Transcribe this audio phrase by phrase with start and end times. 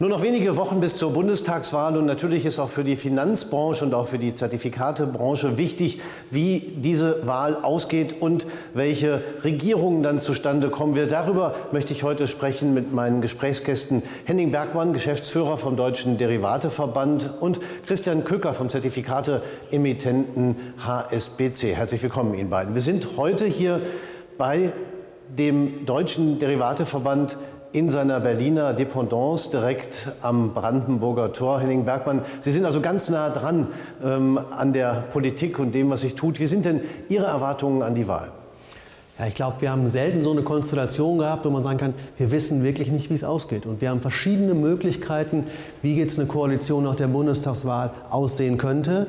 [0.00, 3.92] Nur noch wenige Wochen bis zur Bundestagswahl und natürlich ist auch für die Finanzbranche und
[3.92, 10.94] auch für die Zertifikatebranche wichtig, wie diese Wahl ausgeht und welche Regierungen dann zustande kommen
[10.94, 11.12] wird.
[11.12, 17.60] Darüber möchte ich heute sprechen mit meinen Gesprächsgästen Henning Bergmann, Geschäftsführer vom Deutschen Derivateverband und
[17.84, 21.74] Christian Kücker vom Zertifikate-Emittenten HSBC.
[21.74, 22.72] Herzlich willkommen Ihnen beiden.
[22.74, 23.82] Wir sind heute hier
[24.38, 24.72] bei
[25.28, 27.36] dem Deutschen Derivateverband
[27.72, 31.60] in seiner Berliner Dependance direkt am Brandenburger Tor.
[31.60, 33.68] Henning Bergmann, Sie sind also ganz nah dran
[34.02, 36.40] ähm, an der Politik und dem, was sich tut.
[36.40, 38.32] Wie sind denn Ihre Erwartungen an die Wahl?
[39.18, 42.30] Ja, ich glaube, wir haben selten so eine Konstellation gehabt, wo man sagen kann, wir
[42.30, 43.66] wissen wirklich nicht, wie es ausgeht.
[43.66, 45.44] Und wir haben verschiedene Möglichkeiten,
[45.82, 49.08] wie jetzt eine Koalition nach der Bundestagswahl aussehen könnte.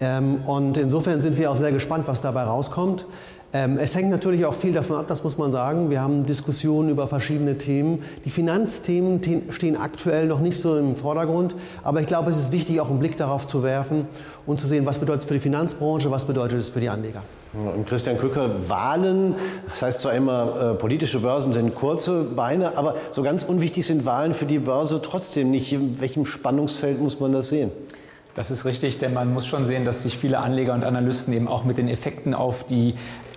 [0.00, 3.06] Ähm, und insofern sind wir auch sehr gespannt, was dabei rauskommt.
[3.54, 5.90] Ähm, es hängt natürlich auch viel davon ab, das muss man sagen.
[5.90, 8.02] Wir haben Diskussionen über verschiedene Themen.
[8.24, 9.20] Die Finanzthemen
[9.50, 12.98] stehen aktuell noch nicht so im Vordergrund, aber ich glaube, es ist wichtig, auch einen
[12.98, 14.06] Blick darauf zu werfen
[14.46, 17.22] und zu sehen, was bedeutet es für die Finanzbranche, was bedeutet es für die Anleger.
[17.52, 19.34] Und Christian Krücker, Wahlen,
[19.68, 24.06] das heißt zwar immer, äh, politische Börsen sind kurze Beine, aber so ganz unwichtig sind
[24.06, 25.70] Wahlen für die Börse trotzdem nicht.
[25.74, 27.70] In welchem Spannungsfeld muss man das sehen?
[28.34, 31.48] Das ist richtig, denn man muss schon sehen, dass sich viele Anleger und Analysten eben
[31.48, 32.94] auch mit den Effekten auf die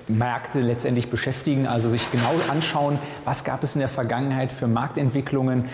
[0.08, 5.66] Märkte letztendlich beschäftigen, also sich genau anschauen, was gab es in der Vergangenheit für Marktentwicklungen,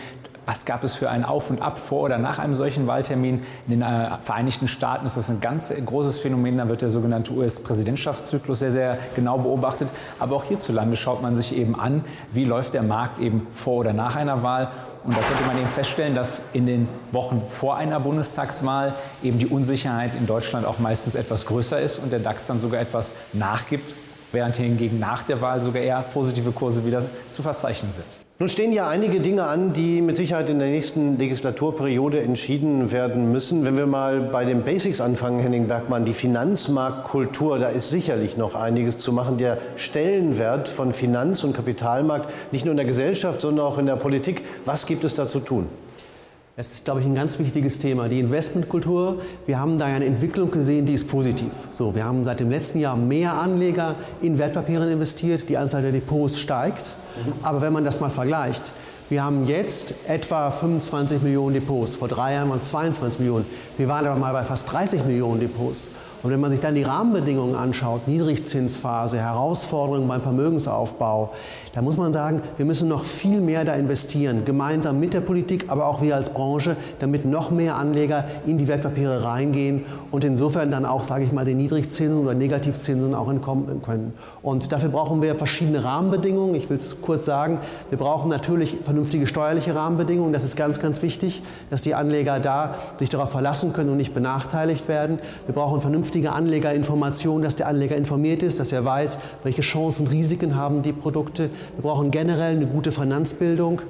[0.45, 3.41] was gab es für ein Auf und Ab vor oder nach einem solchen Wahltermin?
[3.67, 6.57] In den äh, Vereinigten Staaten ist das ein ganz großes Phänomen.
[6.57, 9.89] Da wird der sogenannte US-Präsidentschaftszyklus sehr, sehr genau beobachtet.
[10.19, 13.93] Aber auch hierzulande schaut man sich eben an, wie läuft der Markt eben vor oder
[13.93, 14.71] nach einer Wahl.
[15.03, 19.47] Und da könnte man eben feststellen, dass in den Wochen vor einer Bundestagswahl eben die
[19.47, 23.93] Unsicherheit in Deutschland auch meistens etwas größer ist und der DAX dann sogar etwas nachgibt
[24.31, 28.05] während hingegen nach der Wahl sogar eher positive Kurse wieder zu verzeichnen sind.
[28.41, 33.31] Nun stehen ja einige Dinge an, die mit Sicherheit in der nächsten Legislaturperiode entschieden werden
[33.31, 33.65] müssen.
[33.65, 38.55] Wenn wir mal bei den Basics anfangen, Henning Bergmann, die Finanzmarktkultur, da ist sicherlich noch
[38.55, 39.37] einiges zu machen.
[39.37, 43.95] Der Stellenwert von Finanz- und Kapitalmarkt, nicht nur in der Gesellschaft, sondern auch in der
[43.95, 44.43] Politik.
[44.65, 45.69] Was gibt es da zu tun?
[46.57, 48.09] Es ist, glaube ich, ein ganz wichtiges Thema.
[48.09, 51.49] Die Investmentkultur, wir haben da eine Entwicklung gesehen, die ist positiv.
[51.71, 55.93] So, wir haben seit dem letzten Jahr mehr Anleger in Wertpapieren investiert, die Anzahl der
[55.93, 56.83] Depots steigt.
[57.41, 58.73] Aber wenn man das mal vergleicht,
[59.07, 61.95] wir haben jetzt etwa 25 Millionen Depots.
[61.95, 63.45] Vor drei Jahren waren es 22 Millionen.
[63.77, 65.87] Wir waren aber mal bei fast 30 Millionen Depots.
[66.23, 71.31] Und wenn man sich dann die Rahmenbedingungen anschaut, Niedrigzinsphase, Herausforderungen beim Vermögensaufbau,
[71.73, 75.65] da muss man sagen, wir müssen noch viel mehr da investieren, gemeinsam mit der Politik,
[75.69, 80.69] aber auch wir als Branche, damit noch mehr Anleger in die Wertpapiere reingehen und insofern
[80.69, 84.13] dann auch, sage ich mal, den Niedrigzinsen oder Negativzinsen auch entkommen können.
[84.43, 86.53] Und dafür brauchen wir verschiedene Rahmenbedingungen.
[86.53, 87.57] Ich will es kurz sagen,
[87.89, 90.33] wir brauchen natürlich vernünftige steuerliche Rahmenbedingungen.
[90.33, 94.13] Das ist ganz, ganz wichtig, dass die Anleger da sich darauf verlassen können und nicht
[94.13, 95.17] benachteiligt werden.
[95.47, 100.55] Wir brauchen vernünftige Anlegerinformationen, dass der Anleger informiert ist, dass er weiß, welche Chancen, Risiken
[100.55, 101.49] haben die Produkte.
[101.75, 103.81] Wir brauchen generell eine gute Finanzbildung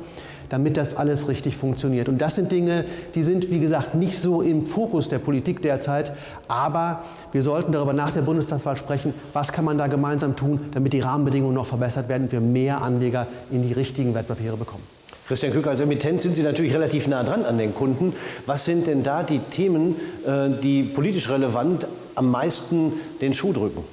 [0.51, 2.09] damit das alles richtig funktioniert.
[2.09, 2.83] Und das sind Dinge,
[3.15, 6.11] die sind, wie gesagt, nicht so im Fokus der Politik derzeit,
[6.49, 10.91] aber wir sollten darüber nach der Bundestagswahl sprechen, was kann man da gemeinsam tun, damit
[10.91, 14.83] die Rahmenbedingungen noch verbessert werden und wir mehr Anleger in die richtigen Wertpapiere bekommen.
[15.27, 18.11] Christian Kück, als Emittent sind Sie natürlich relativ nah dran an den Kunden.
[18.45, 19.95] Was sind denn da die Themen,
[20.27, 23.83] äh, die politisch relevant am meisten den Schuh drücken?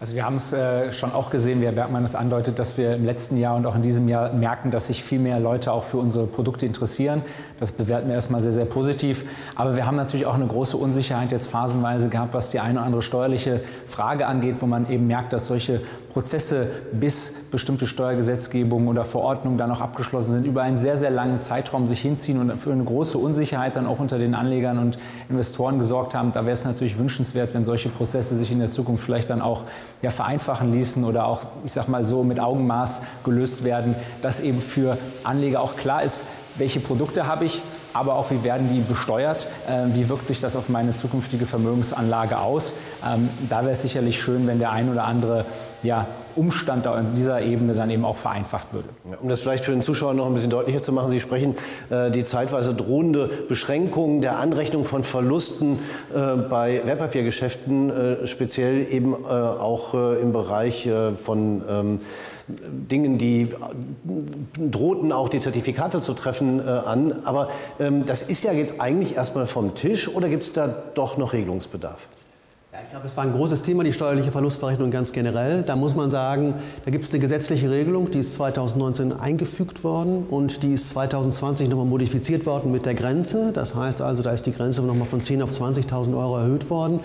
[0.00, 2.94] Also wir haben es äh, schon auch gesehen, wie Herr Bergmann es andeutet, dass wir
[2.94, 5.84] im letzten Jahr und auch in diesem Jahr merken, dass sich viel mehr Leute auch
[5.84, 7.20] für unsere Produkte interessieren.
[7.58, 9.26] Das bewerten wir erstmal sehr, sehr positiv.
[9.56, 12.86] Aber wir haben natürlich auch eine große Unsicherheit jetzt phasenweise gehabt, was die eine oder
[12.86, 19.04] andere steuerliche Frage angeht, wo man eben merkt, dass solche Prozesse, bis bestimmte Steuergesetzgebungen oder
[19.04, 22.72] Verordnungen dann auch abgeschlossen sind, über einen sehr, sehr langen Zeitraum sich hinziehen und für
[22.72, 26.32] eine große Unsicherheit dann auch unter den Anlegern und Investoren gesorgt haben.
[26.32, 29.64] Da wäre es natürlich wünschenswert, wenn solche Prozesse sich in der Zukunft vielleicht dann auch
[30.02, 34.60] ja, vereinfachen ließen oder auch, ich sag mal so, mit Augenmaß gelöst werden, dass eben
[34.60, 36.24] für Anleger auch klar ist,
[36.56, 37.60] welche Produkte habe ich,
[37.92, 42.38] aber auch wie werden die besteuert, äh, wie wirkt sich das auf meine zukünftige Vermögensanlage
[42.38, 42.72] aus.
[43.06, 45.44] Ähm, da wäre es sicherlich schön, wenn der ein oder andere
[45.82, 46.06] ja,
[46.36, 48.88] Umstand da in dieser Ebene dann eben auch vereinfacht würde.
[49.20, 51.56] Um das vielleicht für den Zuschauer noch ein bisschen deutlicher zu machen, Sie sprechen
[51.90, 55.78] äh, die zeitweise drohende Beschränkung der Anrechnung von Verlusten
[56.14, 62.00] äh, bei Wertpapiergeschäften, äh, speziell eben äh, auch äh, im Bereich äh, von ähm,
[62.48, 63.48] Dingen, die
[64.58, 67.12] drohten auch die Zertifikate zu treffen, an.
[67.24, 67.48] Aber
[67.78, 71.32] ähm, das ist ja jetzt eigentlich erstmal vom Tisch oder gibt es da doch noch
[71.32, 72.08] Regelungsbedarf?
[72.84, 75.62] Ich glaube, es war ein großes Thema, die steuerliche Verlustverrechnung ganz generell.
[75.62, 76.54] Da muss man sagen,
[76.84, 81.68] da gibt es eine gesetzliche Regelung, die ist 2019 eingefügt worden und die ist 2020
[81.68, 83.52] nochmal modifiziert worden mit der Grenze.
[83.52, 87.00] Das heißt also, da ist die Grenze nochmal von 10.000 auf 20.000 Euro erhöht worden.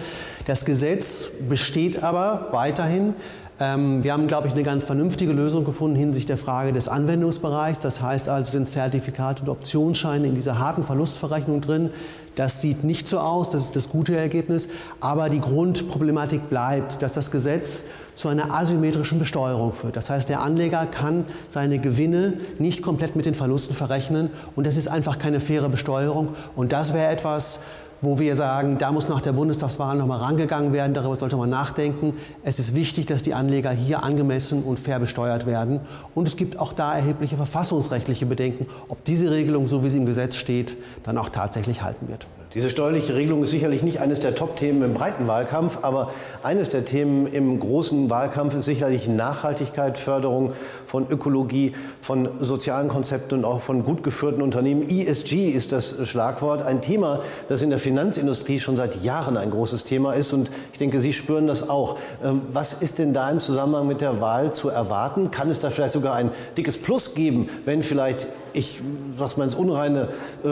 [0.45, 3.13] Das Gesetz besteht aber weiterhin.
[3.57, 7.79] Ähm, wir haben, glaube ich, eine ganz vernünftige Lösung gefunden hinsichtlich der Frage des Anwendungsbereichs.
[7.79, 11.89] Das heißt also, sind Zertifikate und Optionsscheine in dieser harten Verlustverrechnung drin.
[12.35, 14.67] Das sieht nicht so aus, das ist das gute Ergebnis,
[14.99, 17.85] aber die Grundproblematik bleibt, dass das Gesetz
[18.15, 19.95] zu einer asymmetrischen Besteuerung führt.
[19.95, 24.75] Das heißt, der Anleger kann seine Gewinne nicht komplett mit den Verlusten verrechnen und das
[24.75, 27.61] ist einfach keine faire Besteuerung und das wäre etwas,
[28.05, 32.13] wo wir sagen, da muss nach der Bundestagswahl nochmal rangegangen werden, darüber sollte man nachdenken.
[32.43, 35.81] Es ist wichtig, dass die Anleger hier angemessen und fair besteuert werden.
[36.13, 40.05] Und es gibt auch da erhebliche verfassungsrechtliche Bedenken, ob diese Regelung, so wie sie im
[40.05, 42.27] Gesetz steht, dann auch tatsächlich halten wird.
[42.55, 46.09] Diese steuerliche Regelung ist sicherlich nicht eines der Top-Themen im breiten Wahlkampf, aber
[46.41, 50.53] eines der Themen im großen Wahlkampf ist sicherlich Nachhaltigkeit, Förderung
[50.85, 54.87] von Ökologie, von sozialen Konzepten und auch von gut geführten Unternehmen.
[54.87, 57.19] ESG ist das Schlagwort, ein Thema,
[57.49, 61.11] das in der Finanzindustrie schon seit Jahren ein großes Thema ist und ich denke, Sie
[61.11, 61.97] spüren das auch.
[62.23, 65.29] Ähm, was ist denn da im Zusammenhang mit der Wahl zu erwarten?
[65.29, 68.81] Kann es da vielleicht sogar ein dickes Plus geben, wenn vielleicht ich
[69.17, 70.09] sag's mal ins Unreine,
[70.43, 70.47] äh,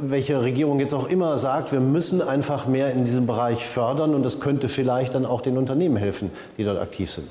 [0.00, 4.24] welche Regierung jetzt auch immer sagt, wir müssen einfach mehr in diesem Bereich fördern und
[4.24, 7.28] das könnte vielleicht dann auch den Unternehmen helfen, die dort aktiv sind.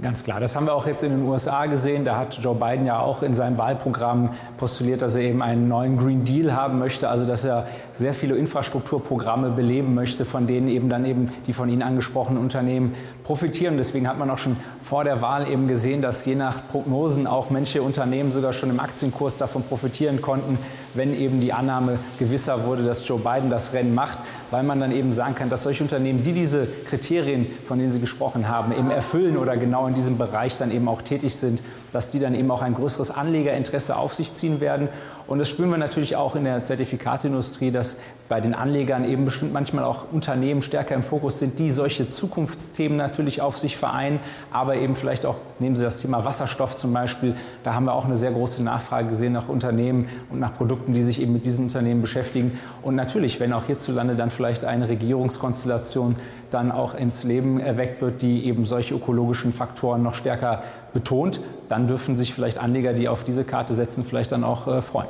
[0.00, 2.04] Ganz klar, das haben wir auch jetzt in den USA gesehen.
[2.04, 5.96] Da hat Joe Biden ja auch in seinem Wahlprogramm postuliert, dass er eben einen neuen
[5.96, 10.88] Green Deal haben möchte, also dass er sehr viele Infrastrukturprogramme beleben möchte, von denen eben
[10.88, 13.76] dann eben die von Ihnen angesprochenen Unternehmen profitieren.
[13.76, 17.50] Deswegen hat man auch schon vor der Wahl eben gesehen, dass je nach Prognosen auch
[17.50, 20.58] manche Unternehmen sogar schon im Aktienkurs davon profitieren konnten,
[20.94, 24.18] wenn eben die Annahme gewisser wurde, dass Joe Biden das Rennen macht,
[24.50, 28.00] weil man dann eben sagen kann, dass solche Unternehmen, die diese Kriterien, von denen Sie
[28.00, 31.62] gesprochen haben, eben erfüllen oder genau in diesem Bereich dann eben auch tätig sind,
[31.92, 34.88] dass die dann eben auch ein größeres Anlegerinteresse auf sich ziehen werden.
[35.28, 37.98] Und das spüren wir natürlich auch in der Zertifikateindustrie, dass
[38.30, 42.96] bei den Anlegern eben bestimmt manchmal auch Unternehmen stärker im Fokus sind, die solche Zukunftsthemen
[42.96, 44.20] natürlich auf sich vereinen,
[44.50, 48.06] aber eben vielleicht auch, nehmen Sie das Thema Wasserstoff zum Beispiel, da haben wir auch
[48.06, 51.66] eine sehr große Nachfrage gesehen nach Unternehmen und nach Produkten, die sich eben mit diesen
[51.66, 52.58] Unternehmen beschäftigen.
[52.82, 56.16] Und natürlich, wenn auch hierzulande dann vielleicht eine Regierungskonstellation
[56.50, 61.88] dann auch ins Leben erweckt wird, die eben solche ökologischen Faktoren noch stärker betont, dann
[61.88, 65.08] dürfen sich vielleicht Anleger, die auf diese Karte setzen, vielleicht dann auch äh, freuen.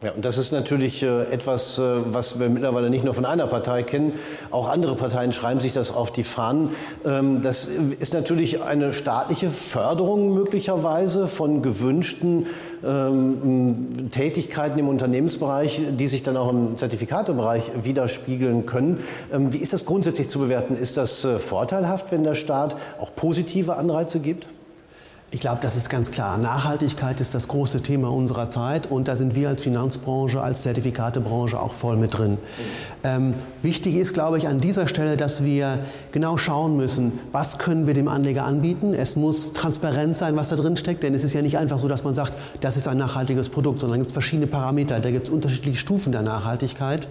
[0.00, 3.48] Ja, und das ist natürlich äh, etwas, äh, was wir mittlerweile nicht nur von einer
[3.48, 4.12] Partei kennen.
[4.52, 6.70] Auch andere Parteien schreiben sich das auf die Fahnen.
[7.04, 12.46] Ähm, das ist natürlich eine staatliche Förderung möglicherweise von gewünschten
[12.86, 19.00] ähm, Tätigkeiten im Unternehmensbereich, die sich dann auch im Zertifikatebereich widerspiegeln können.
[19.32, 20.76] Ähm, wie ist das grundsätzlich zu bewerten?
[20.76, 24.46] Ist das äh, vorteilhaft, wenn der Staat auch positive Anreize gibt?
[25.30, 26.38] Ich glaube, das ist ganz klar.
[26.38, 31.60] Nachhaltigkeit ist das große Thema unserer Zeit und da sind wir als Finanzbranche, als Zertifikatebranche
[31.60, 32.38] auch voll mit drin.
[33.04, 35.80] Ähm, wichtig ist, glaube ich, an dieser Stelle, dass wir
[36.12, 38.94] genau schauen müssen, was können wir dem Anleger anbieten.
[38.94, 41.88] Es muss transparent sein, was da drin steckt, denn es ist ja nicht einfach so,
[41.88, 42.32] dass man sagt,
[42.62, 46.10] das ist ein nachhaltiges Produkt, sondern es gibt verschiedene Parameter, da gibt es unterschiedliche Stufen
[46.10, 47.06] der Nachhaltigkeit.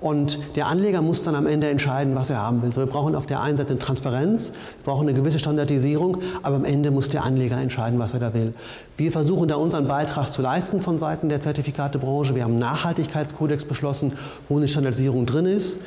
[0.00, 2.72] Und der Anleger muss dann am Ende entscheiden, was er haben will.
[2.72, 6.64] So, wir brauchen auf der einen Seite Transparenz, wir brauchen eine gewisse Standardisierung, aber am
[6.64, 8.54] Ende muss der Anleger entscheiden, was er da will.
[8.96, 12.34] Wir versuchen da unseren Beitrag zu leisten von Seiten der Zertifikatebranche.
[12.34, 14.12] Wir haben einen Nachhaltigkeitskodex beschlossen,
[14.48, 15.78] wo eine Standardisierung drin ist.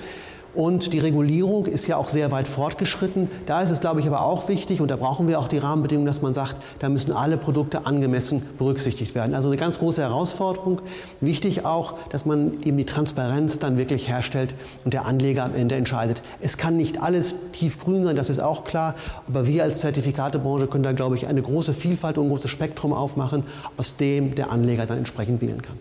[0.55, 3.27] Und die Regulierung ist ja auch sehr weit fortgeschritten.
[3.45, 6.05] Da ist es, glaube ich, aber auch wichtig, und da brauchen wir auch die Rahmenbedingungen,
[6.05, 9.33] dass man sagt, da müssen alle Produkte angemessen berücksichtigt werden.
[9.33, 10.81] Also eine ganz große Herausforderung.
[11.21, 14.53] Wichtig auch, dass man eben die Transparenz dann wirklich herstellt
[14.85, 16.21] und der Anleger am Ende entscheidet.
[16.39, 18.95] Es kann nicht alles tiefgrün sein, das ist auch klar,
[19.27, 22.93] aber wir als Zertifikatebranche können da, glaube ich, eine große Vielfalt und ein großes Spektrum
[22.93, 23.43] aufmachen,
[23.77, 25.77] aus dem der Anleger dann entsprechend wählen kann.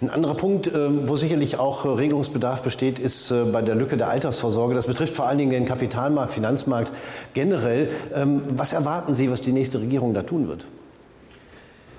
[0.00, 4.08] Ein anderer Punkt, äh, wo sicherlich auch Regelungsbedarf besteht, ist äh, bei der Lücke der
[4.08, 4.74] Altersvorsorge.
[4.74, 6.90] Das betrifft vor allen Dingen den Kapitalmarkt, Finanzmarkt
[7.34, 7.90] generell.
[8.14, 10.64] Ähm, was erwarten Sie, was die nächste Regierung da tun wird?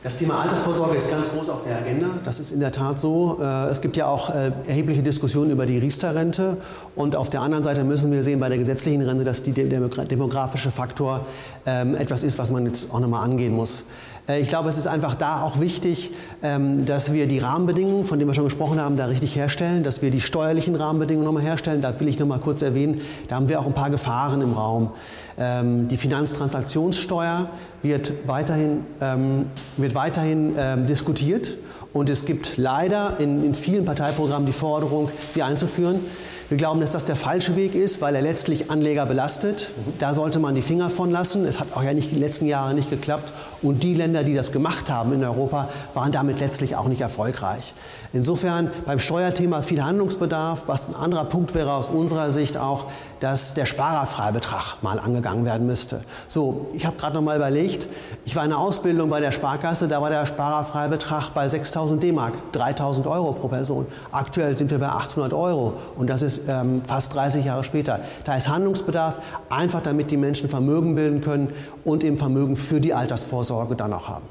[0.05, 2.05] Das Thema Altersvorsorge ist ganz groß auf der Agenda.
[2.23, 3.39] Das ist in der Tat so.
[3.41, 6.57] Äh, es gibt ja auch äh, erhebliche Diskussionen über die Riester-Rente.
[6.95, 9.65] Und auf der anderen Seite müssen wir sehen bei der gesetzlichen Rente, dass der
[10.05, 11.25] demografische Faktor
[11.65, 13.83] ähm, etwas ist, was man jetzt auch nochmal angehen muss.
[14.27, 16.11] Äh, ich glaube, es ist einfach da auch wichtig,
[16.43, 20.01] ähm, dass wir die Rahmenbedingungen, von denen wir schon gesprochen haben, da richtig herstellen, dass
[20.01, 21.81] wir die steuerlichen Rahmenbedingungen nochmal herstellen.
[21.81, 24.91] Da will ich nochmal kurz erwähnen, da haben wir auch ein paar Gefahren im Raum.
[25.37, 27.49] Ähm, die Finanztransaktionssteuer
[27.81, 30.55] wird weiterhin, ähm, wird weiterhin
[30.87, 31.57] diskutiert
[31.93, 36.01] Und es gibt leider in, in vielen Parteiprogrammen die Forderung, sie einzuführen.
[36.47, 39.71] Wir glauben, dass das der falsche Weg ist, weil er letztlich Anleger belastet.
[39.97, 41.43] Da sollte man die Finger von lassen.
[41.43, 43.33] Es hat auch ja nicht die letzten Jahre nicht geklappt.
[43.63, 47.73] Und die Länder, die das gemacht haben in Europa, waren damit letztlich auch nicht erfolgreich.
[48.13, 50.65] Insofern beim Steuerthema viel Handlungsbedarf.
[50.67, 52.85] Was ein anderer Punkt wäre aus unserer Sicht auch,
[53.21, 56.01] dass der Sparerfreibetrag mal angegangen werden müsste.
[56.27, 57.87] So, ich habe gerade noch mal überlegt,
[58.23, 62.35] ich war in der Ausbildung bei der Sparkasse, da war der Sparerfreibetrag bei 6.000 D-Mark,
[62.53, 63.87] 3.000 Euro pro Person.
[64.11, 67.99] Aktuell sind wir bei 800 Euro und das ist ähm, fast 30 Jahre später.
[68.23, 71.49] Da ist Handlungsbedarf, einfach damit die Menschen Vermögen bilden können
[71.83, 74.25] und eben Vermögen für die Altersvorsorge dann auch haben.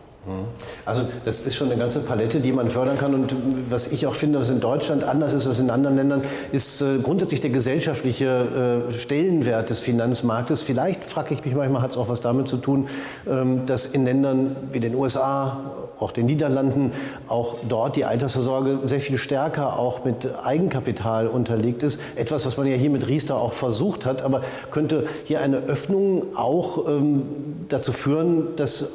[0.86, 3.14] Also das ist schon eine ganze Palette, die man fördern kann.
[3.14, 3.36] Und
[3.68, 6.98] was ich auch finde, was in Deutschland anders ist als in anderen Ländern, ist äh,
[7.02, 10.62] grundsätzlich der gesellschaftliche äh, Stellenwert des Finanzmarktes.
[10.62, 12.88] Vielleicht frage ich mich manchmal, hat es auch was damit zu tun,
[13.28, 16.92] ähm, dass in Ländern wie den USA, auch den Niederlanden,
[17.28, 22.00] auch dort die Altersvorsorge sehr viel stärker auch mit Eigenkapital unterlegt ist.
[22.16, 24.22] Etwas, was man ja hier mit Riester auch versucht hat.
[24.22, 24.40] Aber
[24.70, 27.22] könnte hier eine Öffnung auch ähm,
[27.68, 28.88] dazu führen, dass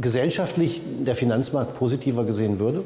[0.00, 2.84] gesellschaftlich der Finanzmarkt positiver gesehen würde?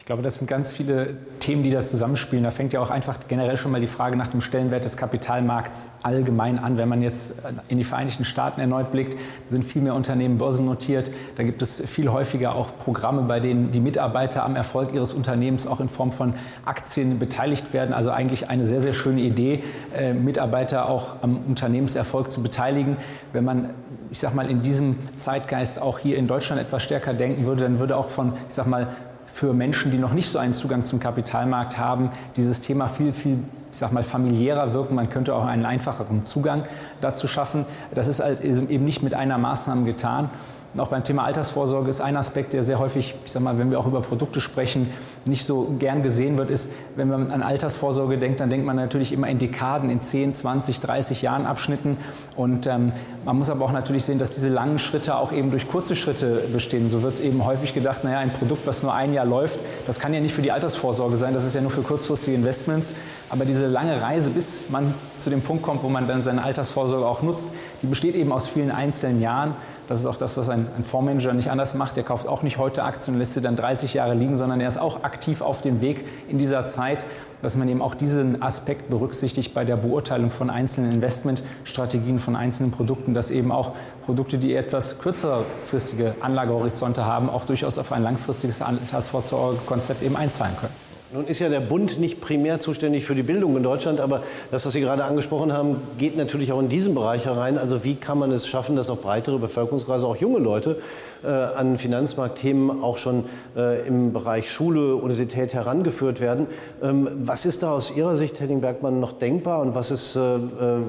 [0.00, 2.42] Ich glaube, das sind ganz viele Themen, die da zusammenspielen.
[2.42, 5.88] Da fängt ja auch einfach generell schon mal die Frage nach dem Stellenwert des Kapitalmarkts
[6.02, 6.78] allgemein an.
[6.78, 7.34] Wenn man jetzt
[7.68, 9.16] in die Vereinigten Staaten erneut blickt,
[9.48, 11.12] sind viel mehr Unternehmen börsennotiert.
[11.36, 15.66] Da gibt es viel häufiger auch Programme, bei denen die Mitarbeiter am Erfolg ihres Unternehmens
[15.66, 17.92] auch in Form von Aktien beteiligt werden.
[17.94, 19.62] Also eigentlich eine sehr, sehr schöne Idee,
[19.94, 22.96] äh, Mitarbeiter auch am Unternehmenserfolg zu beteiligen.
[23.32, 23.70] Wenn man
[24.10, 27.78] ich sag mal, in diesem Zeitgeist auch hier in Deutschland etwas stärker denken würde, dann
[27.78, 28.88] würde auch von, ich sag mal,
[29.26, 33.38] für Menschen, die noch nicht so einen Zugang zum Kapitalmarkt haben, dieses Thema viel, viel
[33.70, 34.94] ich sag mal, familiärer wirken.
[34.94, 36.64] Man könnte auch einen einfacheren Zugang
[37.00, 37.64] dazu schaffen.
[37.94, 40.30] Das ist halt eben nicht mit einer Maßnahme getan.
[40.72, 43.72] Und auch beim Thema Altersvorsorge ist ein Aspekt, der sehr häufig, ich sag mal, wenn
[43.72, 44.90] wir auch über Produkte sprechen,
[45.24, 49.12] nicht so gern gesehen wird, ist, wenn man an Altersvorsorge denkt, dann denkt man natürlich
[49.12, 51.96] immer in Dekaden, in 10, 20, 30 Jahren Abschnitten.
[52.36, 52.92] Und ähm,
[53.24, 56.44] man muss aber auch natürlich sehen, dass diese langen Schritte auch eben durch kurze Schritte
[56.52, 56.88] bestehen.
[56.88, 59.58] So wird eben häufig gedacht, naja, ein Produkt, was nur ein Jahr läuft,
[59.88, 62.94] das kann ja nicht für die Altersvorsorge sein, das ist ja nur für kurzfristige Investments.
[63.28, 67.06] Aber diese lange Reise, bis man zu dem Punkt kommt, wo man dann seine Altersvorsorge
[67.06, 69.54] auch nutzt, die besteht eben aus vielen einzelnen Jahren.
[69.90, 71.96] Das ist auch das, was ein, ein Fondsmanager nicht anders macht.
[71.96, 74.78] Der kauft auch nicht heute Aktien lässt sie dann 30 Jahre liegen, sondern er ist
[74.78, 77.04] auch aktiv auf dem Weg in dieser Zeit,
[77.42, 82.70] dass man eben auch diesen Aspekt berücksichtigt bei der Beurteilung von einzelnen Investmentstrategien, von einzelnen
[82.70, 83.72] Produkten, dass eben auch
[84.06, 90.89] Produkte, die etwas kürzerfristige Anlagehorizonte haben, auch durchaus auf ein langfristiges Altersvorsorgekonzept eben einzahlen können.
[91.12, 94.64] Nun ist ja der Bund nicht primär zuständig für die Bildung in Deutschland, aber das,
[94.64, 97.58] was Sie gerade angesprochen haben, geht natürlich auch in diesen Bereich herein.
[97.58, 100.78] Also wie kann man es schaffen, dass auch breitere Bevölkerungskreise, auch junge Leute
[101.24, 103.24] äh, an Finanzmarktthemen auch schon
[103.56, 106.46] äh, im Bereich Schule, Universität herangeführt werden?
[106.80, 110.20] Ähm, was ist da aus Ihrer Sicht, Henning Bergmann, noch denkbar und was, ist, äh,
[110.20, 110.40] äh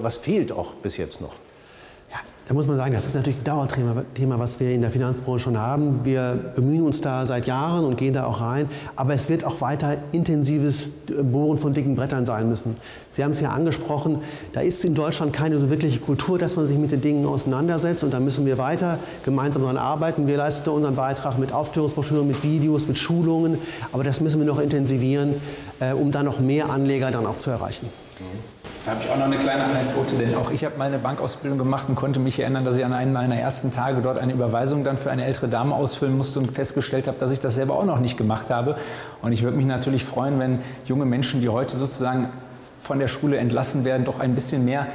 [0.01, 1.33] was fehlt auch bis jetzt noch?
[2.51, 5.57] Da muss man sagen, das ist natürlich ein Dauerthema, was wir in der Finanzbranche schon
[5.57, 6.03] haben.
[6.03, 8.67] Wir bemühen uns da seit Jahren und gehen da auch rein.
[8.97, 10.91] Aber es wird auch weiter intensives
[11.31, 12.75] Bohren von dicken Brettern sein müssen.
[13.09, 14.17] Sie haben es ja angesprochen,
[14.51, 18.03] da ist in Deutschland keine so wirkliche Kultur, dass man sich mit den Dingen auseinandersetzt.
[18.03, 20.27] Und da müssen wir weiter gemeinsam daran arbeiten.
[20.27, 23.59] Wir leisten unseren Beitrag mit Aufklärungsbroschüren, mit Videos, mit Schulungen.
[23.93, 25.35] Aber das müssen wir noch intensivieren,
[25.79, 27.87] äh, um da noch mehr Anleger dann auch zu erreichen.
[28.83, 31.85] Da habe ich auch noch eine kleine Anekdote, denn auch ich habe meine Bankausbildung gemacht
[31.87, 34.97] und konnte mich erinnern, dass ich an einem meiner ersten Tage dort eine Überweisung dann
[34.97, 37.99] für eine ältere Dame ausfüllen musste und festgestellt habe, dass ich das selber auch noch
[37.99, 38.75] nicht gemacht habe.
[39.21, 42.29] Und ich würde mich natürlich freuen, wenn junge Menschen, die heute sozusagen
[42.79, 44.87] von der Schule entlassen werden, doch ein bisschen mehr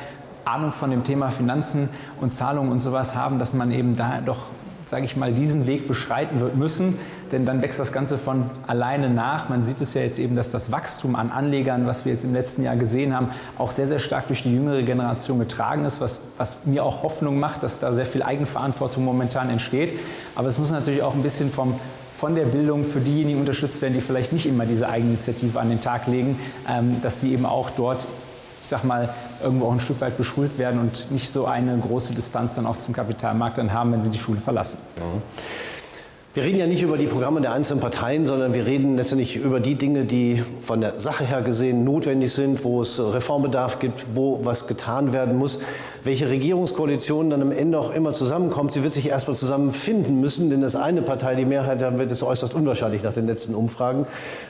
[0.44, 1.88] Ahnung von dem Thema Finanzen
[2.20, 4.46] und Zahlungen und sowas haben, dass man eben da doch
[4.86, 6.96] sage ich mal, diesen Weg beschreiten wird müssen,
[7.32, 9.48] denn dann wächst das Ganze von alleine nach.
[9.48, 12.32] Man sieht es ja jetzt eben, dass das Wachstum an Anlegern, was wir jetzt im
[12.32, 16.20] letzten Jahr gesehen haben, auch sehr, sehr stark durch die jüngere Generation getragen ist, was,
[16.38, 19.98] was mir auch Hoffnung macht, dass da sehr viel Eigenverantwortung momentan entsteht.
[20.36, 21.74] Aber es muss natürlich auch ein bisschen vom,
[22.16, 25.80] von der Bildung für diejenigen unterstützt werden, die vielleicht nicht immer diese Eigeninitiative an den
[25.80, 26.38] Tag legen,
[26.68, 28.06] ähm, dass die eben auch dort
[28.66, 29.08] ich sag mal,
[29.40, 32.76] irgendwo auch ein Stück weit beschult werden und nicht so eine große Distanz dann auch
[32.78, 34.78] zum Kapitalmarkt dann haben, wenn sie die Schule verlassen.
[34.96, 35.22] Mhm.
[36.36, 39.58] Wir reden ja nicht über die Programme der einzelnen Parteien, sondern wir reden letztendlich über
[39.58, 44.40] die Dinge, die von der Sache her gesehen notwendig sind, wo es Reformbedarf gibt, wo
[44.44, 45.60] was getan werden muss.
[46.04, 50.60] Welche Regierungskoalition dann am Ende auch immer zusammenkommt, sie wird sich erstmal zusammenfinden müssen, denn
[50.60, 54.06] das eine Partei die Mehrheit haben wird, ist äußerst unwahrscheinlich nach den letzten Umfragen.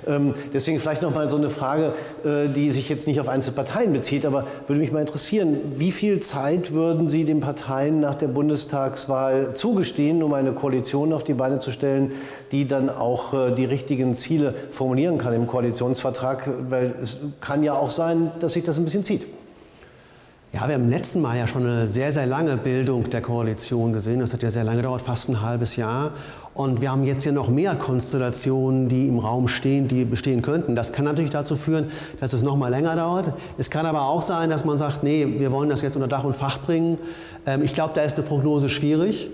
[0.08, 1.92] Ähm, deswegen vielleicht noch mal so eine Frage,
[2.24, 5.92] äh, die sich jetzt nicht auf einzelne Parteien bezieht, aber würde mich mal interessieren, wie
[5.92, 11.34] viel Zeit würden Sie den Parteien nach der Bundestagswahl zugestehen, um eine Koalition auf die
[11.34, 12.12] Beine zu stellen,
[12.52, 17.74] die dann auch äh, die richtigen Ziele formulieren kann im Koalitionsvertrag, weil es kann ja
[17.74, 19.26] auch sein, dass sich das ein bisschen zieht.
[20.52, 23.92] Ja, wir haben im letzten Mal ja schon eine sehr, sehr lange Bildung der Koalition
[23.92, 24.20] gesehen.
[24.20, 26.12] Das hat ja sehr lange gedauert, fast ein halbes Jahr.
[26.56, 30.74] Und wir haben jetzt ja noch mehr Konstellationen, die im Raum stehen, die bestehen könnten.
[30.74, 31.86] Das kann natürlich dazu führen,
[32.18, 33.34] dass es noch mal länger dauert.
[33.58, 36.24] Es kann aber auch sein, dass man sagt, nee, wir wollen das jetzt unter Dach
[36.24, 36.96] und Fach bringen.
[37.44, 39.28] Ähm, ich glaube, da ist eine Prognose schwierig.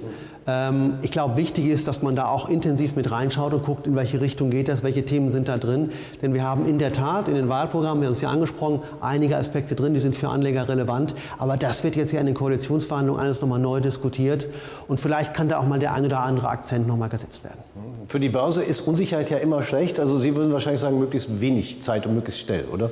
[0.47, 3.95] Ähm, ich glaube, wichtig ist, dass man da auch intensiv mit reinschaut und guckt, in
[3.95, 5.91] welche Richtung geht das, welche Themen sind da drin.
[6.21, 9.37] Denn wir haben in der Tat in den Wahlprogrammen, wir haben es ja angesprochen, einige
[9.37, 11.15] Aspekte drin, die sind für Anleger relevant.
[11.39, 14.49] Aber das wird jetzt ja in den Koalitionsverhandlungen alles nochmal neu diskutiert.
[14.89, 17.61] Und vielleicht kann da auch mal der ein oder andere Akzent nochmal gesetzt werden.
[18.09, 20.01] Für die Börse ist Unsicherheit ja immer schlecht.
[20.01, 22.91] Also Sie würden wahrscheinlich sagen, möglichst wenig Zeit und möglichst schnell, oder?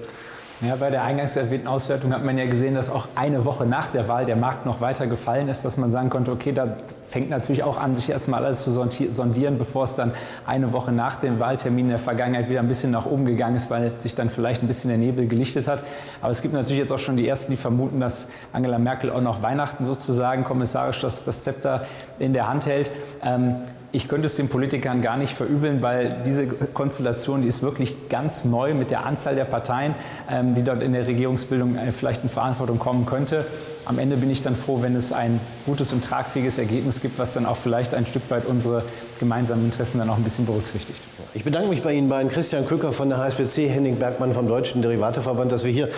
[0.62, 3.86] Ja, bei der eingangs erwähnten Auswertung hat man ja gesehen, dass auch eine Woche nach
[3.86, 7.30] der Wahl der Markt noch weiter gefallen ist, dass man sagen konnte, okay, da fängt
[7.30, 10.12] natürlich auch an, sich erstmal alles zu sondieren, bevor es dann
[10.46, 13.70] eine Woche nach dem Wahltermin in der Vergangenheit wieder ein bisschen nach oben gegangen ist,
[13.70, 15.82] weil sich dann vielleicht ein bisschen der Nebel gelichtet hat.
[16.20, 19.22] Aber es gibt natürlich jetzt auch schon die Ersten, die vermuten, dass Angela Merkel auch
[19.22, 21.86] noch Weihnachten sozusagen kommissarisch das, das Zepter
[22.18, 22.90] in der Hand hält.
[23.24, 23.56] Ähm,
[23.92, 28.44] ich könnte es den Politikern gar nicht verübeln, weil diese Konstellation, die ist wirklich ganz
[28.44, 29.94] neu mit der Anzahl der Parteien,
[30.30, 33.44] ähm, die dort in der Regierungsbildung äh, vielleicht in Verantwortung kommen könnte
[33.84, 37.34] am Ende bin ich dann froh, wenn es ein gutes und tragfähiges Ergebnis gibt, was
[37.34, 38.82] dann auch vielleicht ein Stück weit unsere
[39.18, 41.02] gemeinsamen Interessen dann auch ein bisschen berücksichtigt.
[41.34, 44.82] Ich bedanke mich bei Ihnen beiden, Christian Kücker von der HSBC, Henning Bergmann vom Deutschen
[44.82, 45.88] Derivateverband, dass wir hier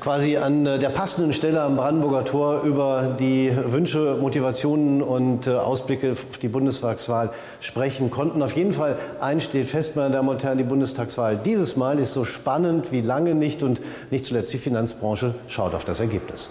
[0.00, 5.50] quasi an äh, der passenden Stelle am Brandenburger Tor über die Wünsche, Motivationen und äh,
[5.50, 7.30] Ausblicke auf die Bundestagswahl
[7.60, 8.42] sprechen konnten.
[8.42, 12.12] Auf jeden Fall eins steht fest, meine Damen und Herren, die Bundestagswahl dieses Mal ist
[12.12, 13.80] so spannend wie lange nicht und
[14.10, 16.50] nicht zuletzt die Finanzbranche schaut auf das Ergebnis.